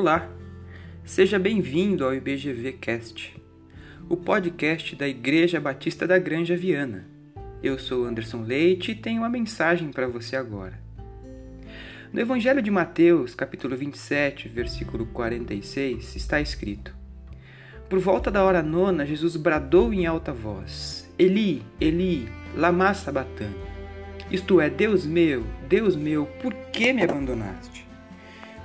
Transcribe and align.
Olá, 0.00 0.30
seja 1.04 1.40
bem-vindo 1.40 2.04
ao 2.04 2.14
IBGV 2.14 2.74
Cast, 2.74 3.34
o 4.08 4.16
podcast 4.16 4.94
da 4.94 5.08
Igreja 5.08 5.60
Batista 5.60 6.06
da 6.06 6.16
Granja 6.20 6.56
Viana. 6.56 7.04
Eu 7.60 7.80
sou 7.80 8.04
Anderson 8.04 8.42
Leite 8.42 8.92
e 8.92 8.94
tenho 8.94 9.22
uma 9.22 9.28
mensagem 9.28 9.90
para 9.90 10.06
você 10.06 10.36
agora. 10.36 10.78
No 12.12 12.20
Evangelho 12.20 12.62
de 12.62 12.70
Mateus, 12.70 13.34
capítulo 13.34 13.76
27, 13.76 14.48
versículo 14.48 15.04
46, 15.06 16.14
está 16.14 16.40
escrito: 16.40 16.94
Por 17.90 17.98
volta 17.98 18.30
da 18.30 18.44
hora 18.44 18.62
nona, 18.62 19.04
Jesus 19.04 19.34
bradou 19.34 19.92
em 19.92 20.06
alta 20.06 20.32
voz: 20.32 21.12
Eli, 21.18 21.60
Eli, 21.80 22.28
lama 22.54 22.94
sabatani. 22.94 23.56
Isto 24.30 24.60
é, 24.60 24.70
Deus 24.70 25.04
meu, 25.04 25.42
Deus 25.68 25.96
meu, 25.96 26.24
por 26.40 26.54
que 26.70 26.92
me 26.92 27.02
abandonaste? 27.02 27.87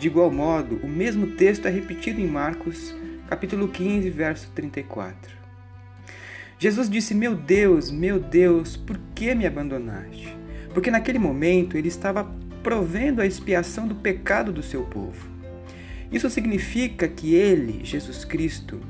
De 0.00 0.06
igual 0.06 0.30
modo, 0.30 0.76
o 0.82 0.88
mesmo 0.88 1.26
texto 1.26 1.68
é 1.68 1.70
repetido 1.70 2.22
em 2.22 2.26
Marcos, 2.26 2.94
capítulo 3.28 3.68
15, 3.68 4.08
verso 4.08 4.50
34. 4.54 5.30
Jesus 6.58 6.88
disse: 6.88 7.14
Meu 7.14 7.34
Deus, 7.34 7.90
meu 7.90 8.18
Deus, 8.18 8.78
por 8.78 8.98
que 9.14 9.34
me 9.34 9.44
abandonaste? 9.44 10.34
Porque 10.72 10.90
naquele 10.90 11.18
momento 11.18 11.76
ele 11.76 11.88
estava 11.88 12.24
provendo 12.62 13.20
a 13.20 13.26
expiação 13.26 13.86
do 13.86 13.94
pecado 13.94 14.50
do 14.50 14.62
seu 14.62 14.84
povo. 14.84 15.28
Isso 16.10 16.30
significa 16.30 17.06
que 17.06 17.34
ele, 17.34 17.84
Jesus 17.84 18.24
Cristo, 18.24 18.80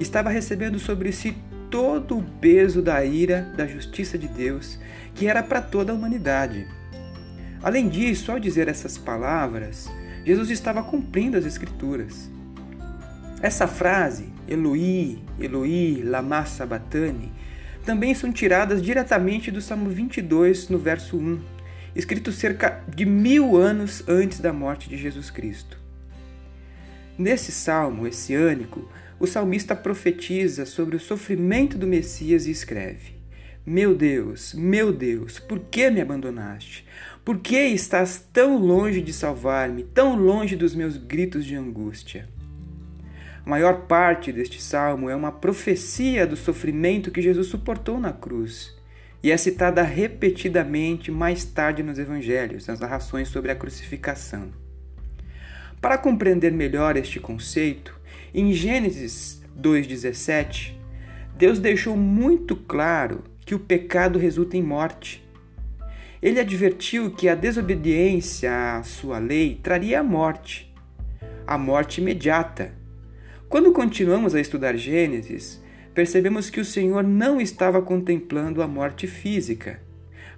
estava 0.00 0.30
recebendo 0.30 0.80
sobre 0.80 1.12
si 1.12 1.36
todo 1.70 2.18
o 2.18 2.24
peso 2.40 2.82
da 2.82 3.04
ira 3.04 3.52
da 3.56 3.68
justiça 3.68 4.18
de 4.18 4.26
Deus, 4.26 4.80
que 5.14 5.28
era 5.28 5.44
para 5.44 5.62
toda 5.62 5.92
a 5.92 5.94
humanidade. 5.94 6.66
Além 7.62 7.88
disso, 7.88 8.32
ao 8.32 8.40
dizer 8.40 8.66
essas 8.66 8.98
palavras, 8.98 9.88
Jesus 10.26 10.50
estava 10.50 10.82
cumprindo 10.82 11.36
as 11.36 11.46
Escrituras. 11.46 12.28
Essa 13.40 13.68
frase, 13.68 14.24
Eloi, 14.48 15.20
Eloi, 15.38 16.02
lama 16.02 16.44
sabatani, 16.44 17.30
também 17.84 18.12
são 18.12 18.32
tiradas 18.32 18.82
diretamente 18.82 19.52
do 19.52 19.62
Salmo 19.62 19.88
22, 19.88 20.68
no 20.68 20.78
verso 20.78 21.16
1, 21.16 21.40
escrito 21.94 22.32
cerca 22.32 22.82
de 22.88 23.06
mil 23.06 23.56
anos 23.56 24.02
antes 24.08 24.40
da 24.40 24.52
morte 24.52 24.88
de 24.88 24.96
Jesus 24.96 25.30
Cristo. 25.30 25.78
Nesse 27.16 27.52
salmo 27.52 28.04
essiânico, 28.04 28.90
o 29.20 29.28
salmista 29.28 29.76
profetiza 29.76 30.66
sobre 30.66 30.96
o 30.96 31.00
sofrimento 31.00 31.78
do 31.78 31.86
Messias 31.86 32.48
e 32.48 32.50
escreve: 32.50 33.15
Meu 33.68 33.96
Deus, 33.96 34.54
meu 34.54 34.92
Deus, 34.92 35.40
por 35.40 35.58
que 35.58 35.90
me 35.90 36.00
abandonaste? 36.00 36.86
Por 37.24 37.40
que 37.40 37.56
estás 37.56 38.24
tão 38.32 38.56
longe 38.56 39.02
de 39.02 39.12
salvar-me, 39.12 39.82
tão 39.82 40.14
longe 40.14 40.54
dos 40.54 40.72
meus 40.72 40.96
gritos 40.96 41.44
de 41.44 41.56
angústia? 41.56 42.28
A 43.44 43.50
maior 43.50 43.88
parte 43.88 44.30
deste 44.30 44.62
salmo 44.62 45.10
é 45.10 45.16
uma 45.16 45.32
profecia 45.32 46.24
do 46.24 46.36
sofrimento 46.36 47.10
que 47.10 47.20
Jesus 47.20 47.48
suportou 47.48 47.98
na 47.98 48.12
cruz 48.12 48.72
e 49.20 49.32
é 49.32 49.36
citada 49.36 49.82
repetidamente 49.82 51.10
mais 51.10 51.44
tarde 51.44 51.82
nos 51.82 51.98
evangelhos, 51.98 52.68
nas 52.68 52.78
narrações 52.78 53.26
sobre 53.26 53.50
a 53.50 53.56
crucificação. 53.56 54.52
Para 55.80 55.98
compreender 55.98 56.52
melhor 56.52 56.96
este 56.96 57.18
conceito, 57.18 57.98
em 58.32 58.52
Gênesis 58.52 59.42
2,17, 59.60 60.72
Deus 61.36 61.58
deixou 61.58 61.96
muito 61.96 62.54
claro 62.54 63.24
que 63.46 63.54
o 63.54 63.58
pecado 63.58 64.18
resulta 64.18 64.58
em 64.58 64.62
morte 64.62 65.24
ele 66.26 66.40
advertiu 66.40 67.10
que 67.10 67.28
a 67.28 67.34
desobediência 67.34 68.78
à 68.78 68.82
sua 68.82 69.18
lei 69.18 69.60
traria 69.62 70.00
a 70.00 70.02
morte, 70.02 70.74
a 71.46 71.58
morte 71.58 72.00
imediata. 72.00 72.72
Quando 73.48 73.72
continuamos 73.72 74.34
a 74.34 74.40
estudar 74.40 74.76
Gênesis, 74.76 75.62
percebemos 75.94 76.50
que 76.50 76.58
o 76.58 76.64
Senhor 76.64 77.04
não 77.04 77.40
estava 77.40 77.82
contemplando 77.82 78.62
a 78.62 78.66
morte 78.66 79.06
física. 79.06 79.80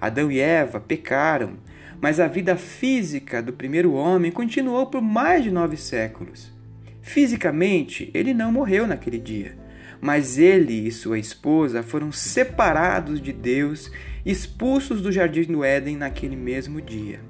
Adão 0.00 0.30
e 0.30 0.40
Eva 0.40 0.78
pecaram, 0.78 1.54
mas 2.00 2.20
a 2.20 2.28
vida 2.28 2.56
física 2.56 3.42
do 3.42 3.52
primeiro 3.52 3.94
homem 3.94 4.30
continuou 4.30 4.86
por 4.86 5.00
mais 5.00 5.42
de 5.42 5.50
nove 5.50 5.76
séculos. 5.76 6.52
Fisicamente, 7.00 8.10
ele 8.12 8.34
não 8.34 8.52
morreu 8.52 8.86
naquele 8.86 9.18
dia, 9.18 9.56
mas 10.00 10.38
ele 10.38 10.86
e 10.86 10.92
sua 10.92 11.18
esposa 11.18 11.82
foram 11.82 12.12
separados 12.12 13.20
de 13.20 13.32
Deus 13.32 13.90
expulsos 14.24 15.00
do 15.00 15.10
jardim 15.10 15.44
do 15.44 15.64
Éden 15.64 15.96
naquele 15.96 16.36
mesmo 16.36 16.80
dia. 16.80 17.20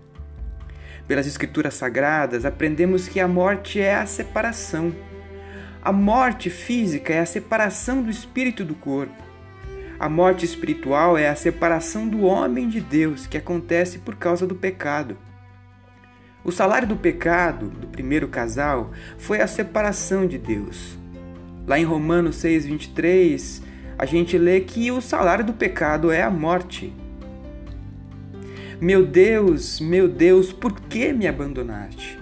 Pelas 1.06 1.27
Escrituras 1.27 1.75
Sagradas, 1.75 2.45
aprendemos 2.45 3.09
que 3.09 3.21
a 3.21 3.29
morte 3.29 3.81
é 3.81 3.95
a 3.95 4.05
separação. 4.05 4.95
A 5.81 5.93
morte 5.93 6.51
física 6.51 7.15
é 7.15 7.21
a 7.21 7.27
separação 7.27 8.03
do 8.03 8.11
espírito 8.11 8.65
do 8.65 8.75
corpo. 8.75 9.23
A 9.99 10.09
morte 10.09 10.45
espiritual 10.45 11.17
é 11.17 11.29
a 11.29 11.35
separação 11.35 12.06
do 12.06 12.23
homem 12.23 12.69
de 12.69 12.81
Deus, 12.81 13.27
que 13.27 13.39
acontece 13.39 13.99
por 13.99 14.17
causa 14.17 14.47
do 14.47 14.55
pecado. 14.55 15.17
O 16.45 16.53
salário 16.53 16.87
do 16.87 16.97
pecado 16.97 17.69
do 17.69 17.87
primeiro 17.87 18.29
casal 18.29 18.93
foi 19.19 19.41
a 19.41 19.47
separação 19.47 20.27
de 20.27 20.39
Deus. 20.39 20.99
Lá 21.69 21.79
em 21.79 21.84
Romanos 21.84 22.37
6:23, 22.37 23.62
a 23.99 24.06
gente 24.06 24.39
lê 24.39 24.59
que 24.61 24.91
o 24.91 25.03
salário 25.03 25.45
do 25.45 25.53
pecado 25.53 26.11
é 26.11 26.23
a 26.23 26.31
morte. 26.31 26.91
Meu 28.81 29.05
Deus, 29.05 29.79
meu 29.79 30.09
Deus, 30.09 30.51
por 30.51 30.73
que 30.81 31.12
me 31.12 31.27
abandonaste? 31.27 32.19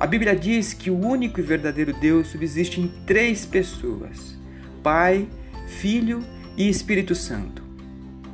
A 0.00 0.06
Bíblia 0.06 0.34
diz 0.34 0.72
que 0.72 0.88
o 0.88 0.98
único 0.98 1.38
e 1.38 1.42
verdadeiro 1.42 1.92
Deus 1.92 2.28
subsiste 2.28 2.80
em 2.80 2.88
três 3.04 3.44
pessoas: 3.44 4.38
Pai, 4.82 5.28
Filho 5.66 6.24
e 6.56 6.66
Espírito 6.66 7.14
Santo. 7.14 7.62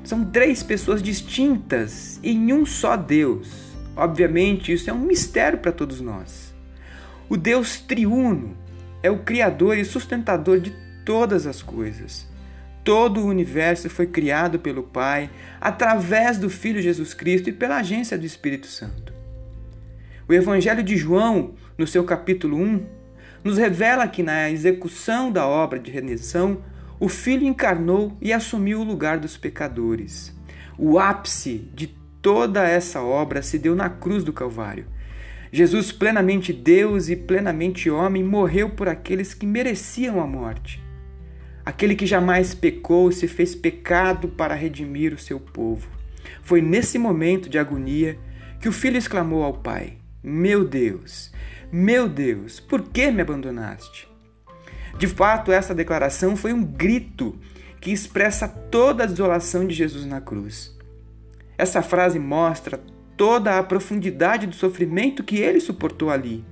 São 0.04 0.24
três 0.24 0.62
pessoas 0.62 1.02
distintas 1.02 2.20
em 2.22 2.52
um 2.52 2.64
só 2.64 2.94
Deus. 2.94 3.76
Obviamente, 3.96 4.72
isso 4.72 4.88
é 4.88 4.92
um 4.92 5.00
mistério 5.00 5.58
para 5.58 5.72
todos 5.72 6.00
nós. 6.00 6.54
O 7.28 7.36
Deus 7.36 7.80
triuno 7.80 8.56
é 9.02 9.10
o 9.10 9.18
Criador 9.18 9.78
e 9.78 9.84
sustentador 9.84 10.60
de 10.60 10.72
todas 11.04 11.46
as 11.46 11.62
coisas. 11.62 12.26
Todo 12.84 13.20
o 13.20 13.26
universo 13.26 13.90
foi 13.90 14.06
criado 14.06 14.58
pelo 14.58 14.82
Pai, 14.82 15.30
através 15.60 16.38
do 16.38 16.48
Filho 16.48 16.80
Jesus 16.80 17.12
Cristo 17.12 17.50
e 17.50 17.52
pela 17.52 17.78
agência 17.78 18.16
do 18.16 18.24
Espírito 18.24 18.66
Santo. 18.66 19.12
O 20.28 20.32
Evangelho 20.32 20.82
de 20.82 20.96
João, 20.96 21.54
no 21.76 21.86
seu 21.86 22.04
capítulo 22.04 22.56
1, 22.56 22.86
nos 23.44 23.56
revela 23.56 24.08
que 24.08 24.22
na 24.22 24.50
execução 24.50 25.30
da 25.30 25.46
obra 25.46 25.78
de 25.78 25.90
redenção, 25.90 26.62
o 27.00 27.08
Filho 27.08 27.46
encarnou 27.46 28.16
e 28.20 28.32
assumiu 28.32 28.80
o 28.80 28.84
lugar 28.84 29.18
dos 29.18 29.36
pecadores. 29.36 30.34
O 30.76 30.98
ápice 30.98 31.70
de 31.74 31.86
toda 32.20 32.66
essa 32.66 33.00
obra 33.00 33.42
se 33.42 33.58
deu 33.58 33.74
na 33.74 33.88
cruz 33.88 34.24
do 34.24 34.32
Calvário. 34.32 34.86
Jesus, 35.50 35.90
plenamente 35.92 36.52
Deus 36.52 37.08
e 37.08 37.16
plenamente 37.16 37.88
homem, 37.90 38.22
morreu 38.22 38.70
por 38.70 38.88
aqueles 38.88 39.32
que 39.34 39.46
mereciam 39.46 40.20
a 40.20 40.26
morte. 40.26 40.82
Aquele 41.64 41.94
que 41.94 42.06
jamais 42.06 42.54
pecou 42.54 43.12
se 43.12 43.28
fez 43.28 43.54
pecado 43.54 44.28
para 44.28 44.54
redimir 44.54 45.12
o 45.12 45.18
seu 45.18 45.38
povo. 45.38 45.88
Foi 46.42 46.60
nesse 46.60 46.98
momento 46.98 47.48
de 47.48 47.58
agonia 47.58 48.18
que 48.60 48.68
o 48.68 48.72
filho 48.72 48.96
exclamou 48.96 49.42
ao 49.42 49.54
pai: 49.54 49.98
Meu 50.22 50.64
Deus, 50.64 51.32
meu 51.70 52.08
Deus, 52.08 52.58
por 52.58 52.82
que 52.82 53.10
me 53.10 53.20
abandonaste? 53.20 54.08
De 54.98 55.06
fato, 55.06 55.52
essa 55.52 55.74
declaração 55.74 56.36
foi 56.36 56.52
um 56.52 56.64
grito 56.64 57.38
que 57.80 57.92
expressa 57.92 58.48
toda 58.48 59.04
a 59.04 59.06
desolação 59.06 59.66
de 59.66 59.74
Jesus 59.74 60.04
na 60.04 60.20
cruz. 60.20 60.76
Essa 61.56 61.82
frase 61.82 62.18
mostra 62.18 62.80
toda 63.18 63.58
a 63.58 63.62
profundidade 63.62 64.46
do 64.46 64.54
sofrimento 64.54 65.24
que 65.24 65.36
ele 65.36 65.60
suportou 65.60 66.08
ali. 66.08 66.44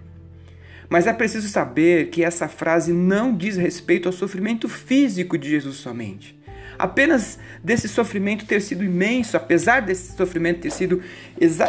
Mas 0.89 1.07
é 1.07 1.13
preciso 1.13 1.49
saber 1.49 2.11
que 2.11 2.23
essa 2.23 2.49
frase 2.49 2.93
não 2.93 3.35
diz 3.35 3.57
respeito 3.57 4.09
ao 4.09 4.13
sofrimento 4.13 4.69
físico 4.69 5.39
de 5.39 5.49
Jesus 5.49 5.77
somente. 5.77 6.37
Apenas 6.79 7.39
desse 7.65 7.89
sofrimento 7.89 8.45
ter 8.45 8.61
sido 8.61 8.85
imenso, 8.85 9.37
apesar 9.37 9.81
desse 9.81 10.15
sofrimento 10.15 10.61
ter 10.61 10.71
sido 10.71 11.03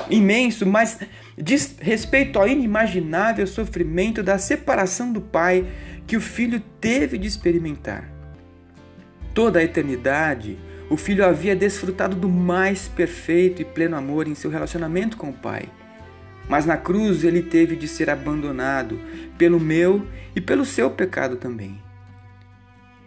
imenso, 0.10 0.66
mas 0.66 1.00
diz 1.38 1.76
respeito 1.80 2.38
ao 2.38 2.48
inimaginável 2.48 3.48
sofrimento 3.48 4.22
da 4.22 4.38
separação 4.38 5.14
do 5.14 5.22
Pai 5.22 5.66
que 6.06 6.18
o 6.18 6.22
Filho 6.22 6.62
teve 6.82 7.18
de 7.18 7.28
experimentar. 7.28 8.10
Toda 9.34 9.60
a 9.60 9.64
eternidade, 9.64 10.58
o 10.89 10.95
Filho 10.95 11.25
havia 11.25 11.56
desfrutado 11.56 12.16
do 12.16 12.30
mais 12.30 12.88
perfeito 12.88 13.62
e 13.62 13.66
pleno 13.66 13.98
amor 13.98 14.28
em 14.28 14.36
seu 14.36 14.50
relacionamento 14.50 15.18
com 15.18 15.30
o 15.30 15.34
Pai. 15.34 15.69
Mas 16.48 16.66
na 16.66 16.78
cruz 16.78 17.25
ele 17.25 17.42
teve 17.42 17.75
de 17.75 17.88
ser 17.88 18.10
abandonado 18.10 18.98
pelo 19.38 19.60
meu 19.60 20.07
e 20.34 20.39
pelo 20.39 20.63
seu 20.63 20.89
pecado 20.89 21.36
também. 21.36 21.81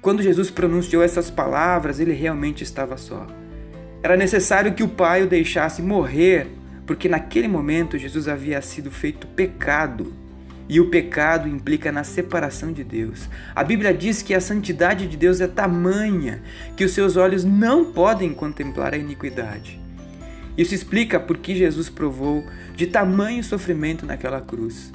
Quando 0.03 0.23
Jesus 0.23 0.51
pronunciou 0.51 1.03
essas 1.03 1.31
palavras, 1.31 2.01
ele 2.01 2.13
realmente 2.13 2.63
estava 2.63 2.97
só. 2.99 3.27
Era 4.03 4.17
necessário 4.17 4.75
que 4.75 4.83
o 4.83 4.89
Pai 4.89 5.23
o 5.23 5.27
deixasse 5.27 5.81
morrer, 5.81 6.49
porque 6.87 7.09
naquele 7.09 7.49
momento 7.49 7.99
Jesus 7.99 8.29
havia 8.29 8.61
sido 8.61 8.91
feito 8.91 9.27
pecado 9.27 10.13
E 10.71 10.79
o 10.79 10.89
pecado 10.89 11.49
implica 11.49 11.91
na 11.91 12.05
separação 12.05 12.73
de 12.73 12.85
Deus. 12.85 13.29
A 13.57 13.65
Bíblia 13.65 13.93
diz 13.93 14.23
que 14.23 14.33
a 14.33 14.41
santidade 14.41 15.09
de 15.09 15.17
Deus 15.17 15.41
é 15.41 15.49
tamanha 15.49 16.41
que 16.77 16.85
os 16.85 16.93
seus 16.93 17.17
olhos 17.17 17.43
não 17.43 17.93
podem 17.93 18.33
contemplar 18.33 18.95
a 18.95 18.97
iniquidade. 18.97 19.81
Isso 20.57 20.73
explica 20.73 21.19
por 21.19 21.39
que 21.39 21.57
Jesus 21.57 21.89
provou 21.89 22.45
de 22.77 22.87
tamanho 22.87 23.43
sofrimento 23.43 24.07
naquela 24.07 24.41
cruz. 24.41 24.93